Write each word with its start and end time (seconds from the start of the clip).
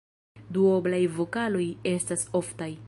Duoblaj 0.55 1.01
vokaloj 1.19 1.67
estas 1.95 2.29
oftaj. 2.43 2.75